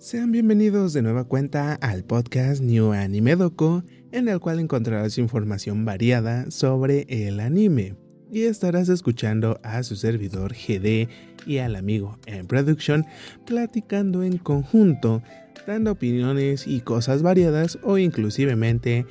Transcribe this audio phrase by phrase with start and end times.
[0.00, 3.82] Sean bienvenidos de nueva cuenta al podcast New Anime Doco,
[4.12, 7.96] en el cual encontrarás información variada sobre el anime.
[8.30, 11.08] Y estarás escuchando a su servidor GD
[11.46, 13.06] y al amigo en Production
[13.44, 15.20] platicando en conjunto,
[15.66, 19.04] dando opiniones y cosas variadas o inclusivemente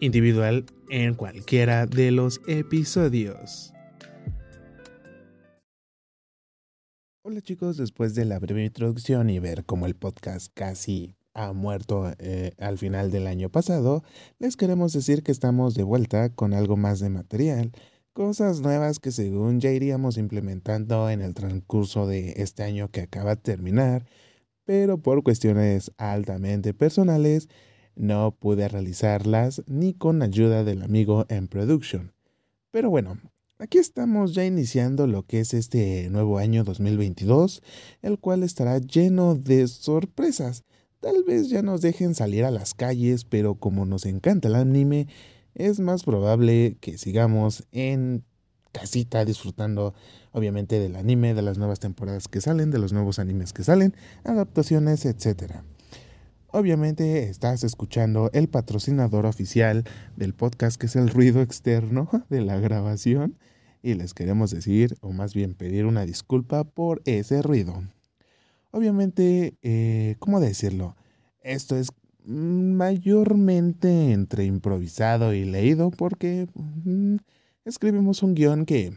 [0.00, 3.74] individual en cualquiera de los episodios.
[7.30, 12.10] Hola chicos, después de la breve introducción y ver cómo el podcast casi ha muerto
[12.18, 14.02] eh, al final del año pasado,
[14.38, 17.72] les queremos decir que estamos de vuelta con algo más de material,
[18.14, 23.34] cosas nuevas que según ya iríamos implementando en el transcurso de este año que acaba
[23.34, 24.06] de terminar,
[24.64, 27.50] pero por cuestiones altamente personales
[27.94, 32.14] no pude realizarlas ni con ayuda del amigo en production.
[32.70, 33.18] Pero bueno,
[33.60, 37.60] Aquí estamos ya iniciando lo que es este nuevo año 2022,
[38.02, 40.62] el cual estará lleno de sorpresas.
[41.00, 45.08] Tal vez ya nos dejen salir a las calles, pero como nos encanta el anime,
[45.56, 48.22] es más probable que sigamos en
[48.70, 49.92] casita disfrutando
[50.30, 53.92] obviamente del anime, de las nuevas temporadas que salen, de los nuevos animes que salen,
[54.22, 55.64] adaptaciones, etc.
[56.50, 59.84] Obviamente estás escuchando el patrocinador oficial
[60.16, 63.36] del podcast que es el ruido externo de la grabación
[63.82, 67.82] y les queremos decir, o más bien pedir una disculpa por ese ruido.
[68.70, 70.96] Obviamente, eh, ¿cómo decirlo?
[71.42, 71.90] Esto es
[72.24, 77.16] mayormente entre improvisado y leído porque mm,
[77.66, 78.94] escribimos un guion que,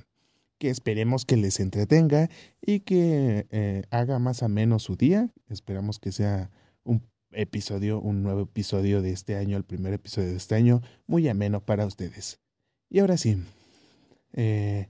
[0.58, 2.30] que esperemos que les entretenga
[2.62, 5.30] y que eh, haga más ameno su día.
[5.50, 6.50] Esperamos que sea
[6.84, 11.28] un episodio, un nuevo episodio de este año, el primer episodio de este año, muy
[11.28, 12.40] ameno para ustedes.
[12.90, 13.38] Y ahora sí,
[14.34, 14.90] eh,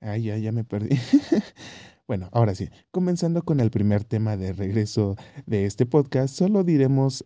[0.00, 0.96] ay, ya, ya me perdí.
[2.06, 7.24] bueno, ahora sí, comenzando con el primer tema de regreso de este podcast, solo diremos,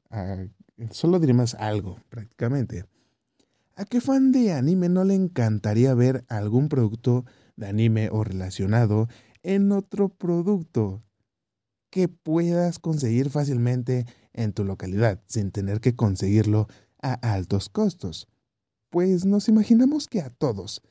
[0.90, 2.84] solo diremos algo, prácticamente.
[3.74, 7.24] ¿A qué fan de anime no le encantaría ver algún producto
[7.56, 9.08] de anime o relacionado
[9.42, 11.02] en otro producto
[11.90, 16.68] que puedas conseguir fácilmente en tu localidad sin tener que conseguirlo
[17.00, 18.28] a altos costos?
[18.90, 20.82] Pues nos imaginamos que a todos,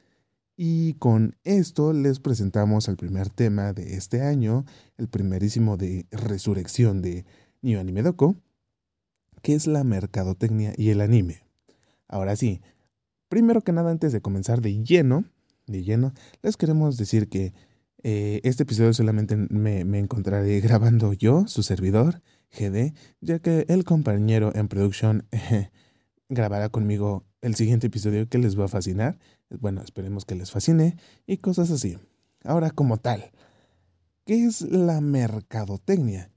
[0.63, 4.65] y con esto les presentamos el primer tema de este año,
[4.97, 7.25] el primerísimo de resurrección de
[7.61, 8.35] New Anime Doco,
[9.41, 11.43] que es la mercadotecnia y el anime.
[12.07, 12.61] Ahora sí,
[13.27, 15.23] primero que nada, antes de comenzar de lleno,
[15.65, 16.13] de lleno,
[16.43, 17.53] les queremos decir que
[18.03, 22.21] eh, este episodio solamente me, encontraré grabando yo, su servidor,
[22.57, 25.27] GD, ya que el compañero en producción
[26.29, 29.19] grabará conmigo el siguiente episodio que les va a fascinar.
[29.49, 30.97] Bueno, esperemos que les fascine
[31.27, 31.97] y cosas así.
[32.43, 33.31] Ahora como tal,
[34.25, 36.31] ¿qué es la mercadotecnia?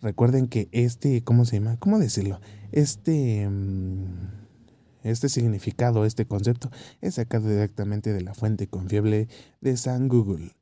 [0.00, 1.78] Recuerden que este, ¿cómo se llama?
[1.78, 2.40] ¿Cómo decirlo?
[2.72, 4.04] Este, mm,
[5.04, 6.70] este significado, este concepto,
[7.00, 9.28] es sacado directamente de la fuente confiable
[9.60, 10.52] de San Google.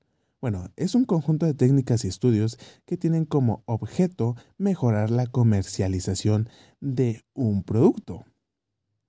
[0.43, 6.49] Bueno, es un conjunto de técnicas y estudios que tienen como objeto mejorar la comercialización
[6.81, 8.25] de un producto.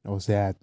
[0.04, 0.56] O sea,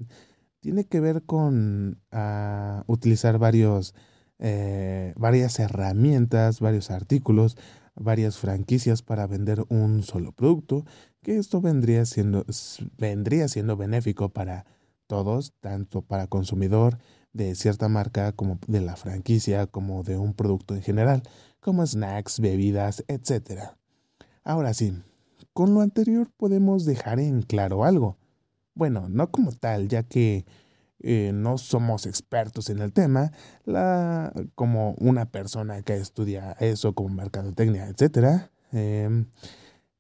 [0.61, 3.97] tiene que ver con ah, utilizar varios,
[4.39, 7.57] eh, varias herramientas, varios artículos,
[7.97, 10.85] varias franquicias para vender un solo producto,
[11.21, 12.47] que esto vendría siendo,
[12.97, 14.67] vendría siendo benéfico para
[15.09, 16.99] todos, tanto para consumidor
[17.33, 21.23] de cierta marca como de la franquicia, como de un producto en general,
[21.61, 23.73] como snacks, bebidas, etc.
[24.43, 24.95] Ahora sí,
[25.53, 28.17] con lo anterior podemos dejar en claro algo.
[28.75, 30.45] Bueno, no como tal, ya que
[31.03, 33.33] eh, no somos expertos en el tema,
[33.65, 39.27] la, como una persona que estudia eso como mercadotecnia, etcétera, em,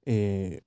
[0.04, 0.62] eh,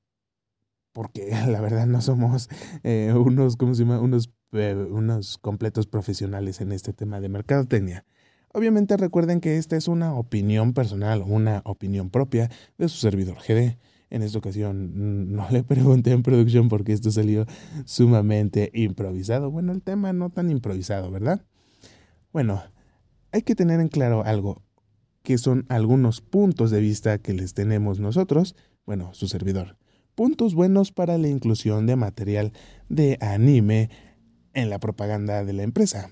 [0.91, 2.49] porque la verdad no somos
[2.83, 3.99] eh, unos, ¿cómo se llama?
[3.99, 8.05] Unos, unos completos profesionales en este tema de mercadotecnia.
[8.53, 13.77] Obviamente recuerden que esta es una opinión personal, una opinión propia de su servidor GD.
[14.11, 17.47] En esta ocasión no le pregunté en producción porque esto salió
[17.85, 19.49] sumamente improvisado.
[19.49, 21.41] Bueno, el tema no tan improvisado, ¿verdad?
[22.31, 22.61] Bueno,
[23.31, 24.61] hay que tener en claro algo,
[25.23, 28.55] que son algunos puntos de vista que les tenemos nosotros,
[28.85, 29.77] bueno, su servidor.
[30.13, 32.53] Puntos buenos para la inclusión de material
[32.89, 33.89] de anime
[34.53, 36.09] en la propaganda de la empresa.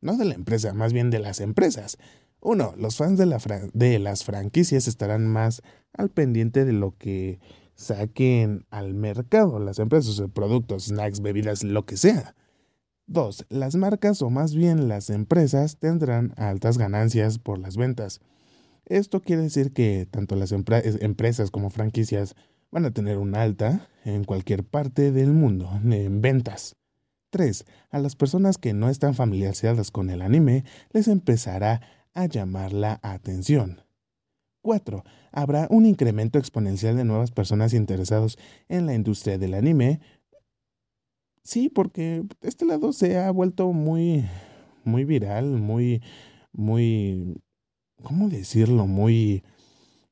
[0.00, 1.98] No de la empresa, más bien de las empresas.
[2.40, 3.38] Uno, los fans de, la
[3.72, 5.62] de las franquicias estarán más
[5.92, 7.40] al pendiente de lo que
[7.74, 12.34] saquen al mercado las empresas, productos, snacks, bebidas, lo que sea.
[13.06, 18.20] Dos, las marcas o más bien las empresas tendrán altas ganancias por las ventas.
[18.84, 22.36] Esto quiere decir que tanto las empresas como franquicias
[22.70, 26.76] van a tener un alta en cualquier parte del mundo en ventas.
[27.30, 27.64] 3.
[27.90, 31.82] A las personas que no están familiarizadas con el anime les empezará
[32.14, 33.82] a llamar la atención.
[34.62, 35.04] 4.
[35.32, 38.36] Habrá un incremento exponencial de nuevas personas interesadas
[38.68, 40.00] en la industria del anime.
[41.42, 44.26] Sí, porque este lado se ha vuelto muy,
[44.84, 46.02] muy viral, muy,
[46.52, 47.40] muy,
[48.02, 48.86] ¿cómo decirlo?
[48.86, 49.44] Muy,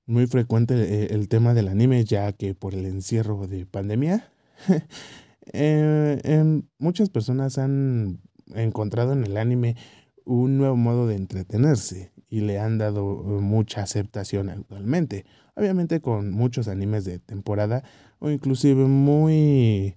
[0.07, 4.31] muy frecuente eh, el, tema del anime, ya que por el encierro de pandemia,
[5.53, 8.21] eh, muchas personas han
[8.55, 9.77] encontrado en el anime
[10.25, 15.25] un nuevo modo de entretenerse y le han dado eh, mucha aceptación actualmente.
[15.55, 17.83] Obviamente con muchos animes de temporada
[18.19, 19.97] o inclusive muy,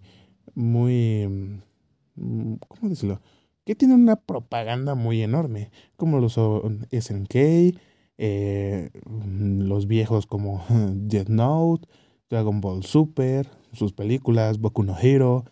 [0.55, 1.27] muy,
[2.15, 3.21] mm, ¿cómo decirlo?
[3.65, 6.33] Que tienen una propaganda muy enorme, como los
[6.91, 7.77] SNK,
[8.21, 11.87] eh, los viejos como Death Note,
[12.29, 15.45] Dragon Ball Super, sus películas, Boku no Hero,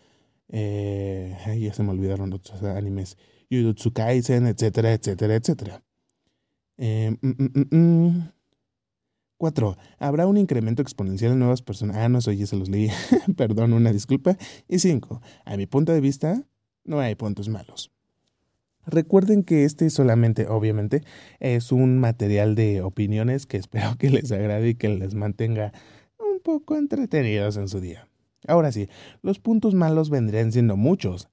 [0.50, 3.16] eh, ya se me olvidaron otros animes,
[3.50, 5.82] Jujutsu Kaisen, etcétera, etcétera, etcétera.
[6.76, 8.32] Eh, mm, mm, mm,
[9.38, 11.96] Cuatro, habrá un incremento exponencial de nuevas personas.
[11.96, 12.90] Ah, no, eso ya se los leí.
[13.36, 14.36] Perdón, una disculpa.
[14.68, 16.42] Y cinco, a mi punto de vista,
[16.84, 17.92] no hay puntos malos.
[18.88, 21.02] Recuerden que este solamente, obviamente,
[21.40, 25.72] es un material de opiniones que espero que les agrade y que les mantenga
[26.18, 28.08] un poco entretenidos en su día.
[28.46, 28.88] Ahora sí,
[29.22, 31.28] los puntos malos vendrían siendo muchos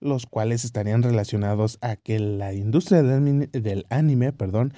[0.00, 4.72] los cuales estarían relacionados a que la industria del anime, perdón,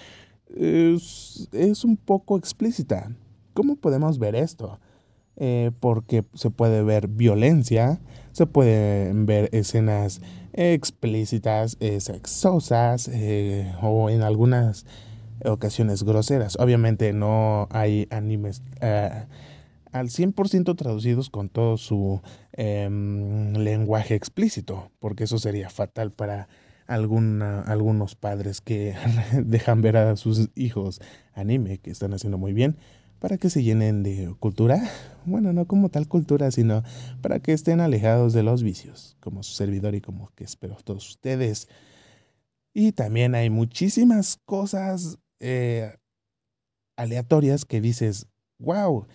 [0.55, 1.49] es,
[1.85, 3.15] un poco explícita.
[3.55, 4.81] ¿Cómo podemos ver esto?
[5.37, 8.01] Eh, porque se puede ver violencia,
[8.33, 10.21] se pueden ver escenas
[10.53, 14.85] explícitas, eh, sexosas eh, o en algunas
[15.45, 16.57] ocasiones groseras.
[16.61, 18.63] Obviamente no hay animes
[19.93, 22.21] al 100% traducidos con todo su
[22.53, 26.49] em, lenguaje explícito, porque eso sería fatal para
[26.87, 28.95] algunos padres que
[29.33, 31.01] dejan ver a sus hijos
[31.35, 32.77] anime, que están haciendo muy bien,
[33.23, 34.83] para que se llenen de cultura,
[35.27, 36.83] bueno, no como tal cultura, sino
[37.21, 41.09] para que estén alejados de los vicios, como su servidor y como que espero todos
[41.09, 41.69] ustedes.
[42.75, 45.95] Y también hay muchísimas cosas eh,
[46.97, 48.27] aleatorias que dices,
[48.59, 49.07] wow,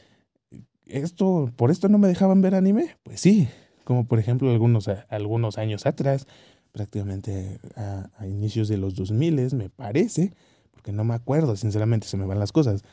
[0.86, 2.96] esto, por esto no me dejaban ver anime.
[3.04, 3.50] Pues sí,
[3.84, 6.28] como por ejemplo algunos, algunos años atrás,
[6.72, 10.34] prácticamente a, inicios de los 2000, me parece,
[10.72, 12.86] porque no me acuerdo, sinceramente se me van las cosas,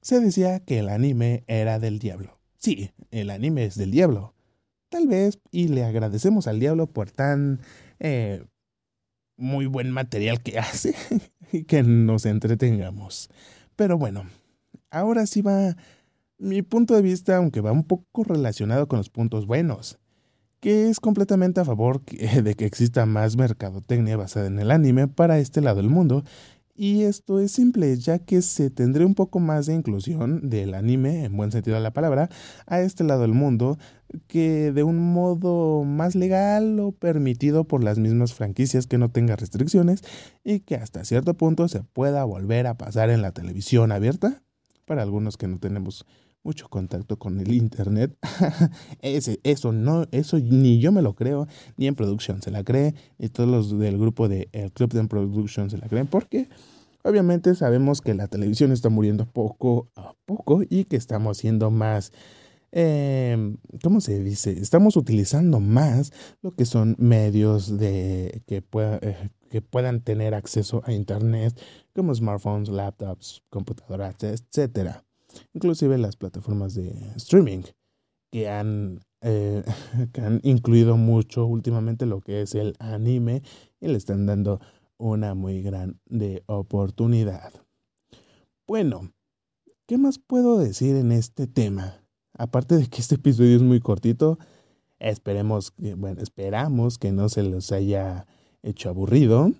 [0.00, 2.38] se decía que el anime era del diablo.
[2.58, 4.34] Sí, el anime es del diablo.
[4.88, 7.60] Tal vez, y le agradecemos al diablo por tan
[8.00, 8.44] eh,
[9.36, 10.94] muy buen material que hace
[11.52, 13.28] y que nos entretengamos.
[13.76, 14.24] Pero bueno,
[14.90, 15.76] ahora sí va
[16.38, 19.98] mi punto de vista, aunque va un poco relacionado con los puntos buenos,
[20.60, 25.38] que es completamente a favor de que exista más mercadotecnia basada en el anime para
[25.38, 26.24] este lado del mundo,
[26.78, 31.24] y esto es simple, ya que se tendría un poco más de inclusión del anime,
[31.24, 32.30] en buen sentido de la palabra,
[32.66, 33.78] a este lado del mundo,
[34.28, 39.34] que de un modo más legal o permitido por las mismas franquicias que no tenga
[39.34, 40.02] restricciones
[40.44, 44.44] y que hasta cierto punto se pueda volver a pasar en la televisión abierta,
[44.84, 46.06] para algunos que no tenemos
[46.42, 48.16] mucho contacto con el internet.
[49.02, 52.94] Ese, eso no, eso ni yo me lo creo, ni en producción se la cree,
[53.18, 56.48] ni todos los del grupo de el Club de Production se la creen, porque
[57.02, 62.12] obviamente sabemos que la televisión está muriendo poco a poco y que estamos siendo más
[62.72, 64.52] eh, ¿cómo se dice?
[64.52, 70.82] Estamos utilizando más lo que son medios de que, pueda, eh, que puedan tener acceso
[70.84, 71.58] a internet,
[71.94, 75.07] como smartphones, laptops, computadoras, etcétera
[75.52, 77.62] inclusive las plataformas de streaming
[78.30, 79.62] que han, eh,
[80.12, 83.42] que han incluido mucho últimamente lo que es el anime
[83.80, 84.60] y le están dando
[84.98, 87.52] una muy grande oportunidad.
[88.66, 89.12] Bueno,
[89.86, 92.04] ¿qué más puedo decir en este tema?
[92.34, 94.38] Aparte de que este episodio es muy cortito,
[94.98, 98.26] esperemos bueno, esperamos que no se los haya
[98.62, 99.52] hecho aburrido.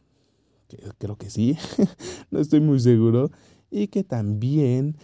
[0.99, 1.57] creo que sí,
[2.31, 3.31] no estoy muy seguro.
[3.71, 4.97] Y que también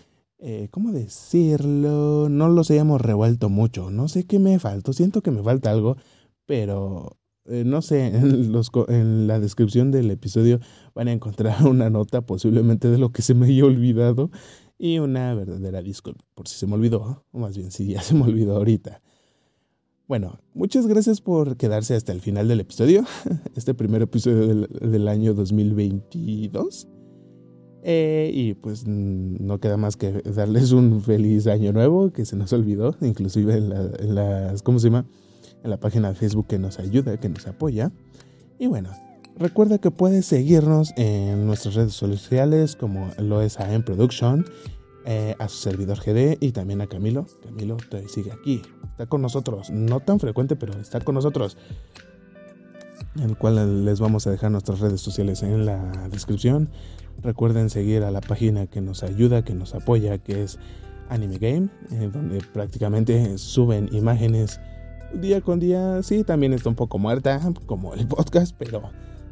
[0.46, 2.28] eh, ¿cómo decirlo?
[2.28, 3.90] No los hayamos revuelto mucho.
[3.90, 4.92] No sé qué me faltó.
[4.92, 5.96] Siento que me falta algo,
[6.44, 8.08] pero eh, no sé.
[8.14, 10.60] En, los, en la descripción del episodio
[10.94, 14.30] van a encontrar una nota posiblemente de lo que se me haya olvidado
[14.76, 18.14] y una verdadera disculpa por si se me olvidó, o más bien si ya se
[18.14, 19.00] me olvidó ahorita.
[20.06, 23.06] Bueno, muchas gracias por quedarse hasta el final del episodio,
[23.56, 26.88] este primer episodio del, del año 2022.
[27.86, 32.52] Eh, y pues no queda más que darles un feliz año nuevo, que se nos
[32.54, 35.04] olvidó, inclusive en, en las, ¿cómo se llama?
[35.62, 37.92] En la página de Facebook que nos ayuda, que nos apoya.
[38.58, 38.88] Y bueno,
[39.36, 44.46] recuerda que puedes seguirnos en nuestras redes sociales como lo es AM Production,
[45.06, 47.26] eh, a su servidor GD y también a Camilo.
[47.42, 51.58] Camilo te sigue aquí, está con nosotros, no tan frecuente, pero está con nosotros.
[53.22, 56.68] El cual les vamos a dejar nuestras redes sociales en la descripción.
[57.22, 60.58] Recuerden seguir a la página que nos ayuda, que nos apoya, que es
[61.08, 64.60] Anime Game, eh, donde prácticamente suben imágenes
[65.14, 66.02] día con día.
[66.02, 68.82] Sí, también está un poco muerta, como el podcast, pero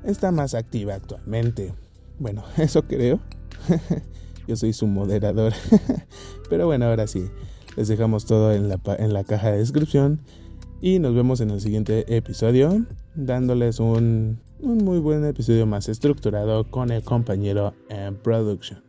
[0.05, 1.75] está más activa actualmente.
[2.19, 3.21] Bueno, eso creo.
[4.47, 5.53] Yo soy su moderador.
[6.51, 7.31] pero bueno, ahora sí,
[7.77, 10.21] les dejamos todo en la, en la caja de descripción.
[10.85, 12.85] Y nos vemos en el siguiente episodio,
[13.15, 18.83] dándoles un, un muy buen episodio más estructurado con el compañero en production.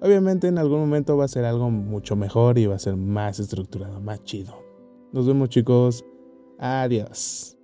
[0.00, 3.38] Obviamente en algún momento va a ser algo mucho mejor y va a ser más
[3.38, 4.64] estructurado, más chido.
[5.12, 6.04] Nos vemos chicos.
[6.58, 7.56] Adiós.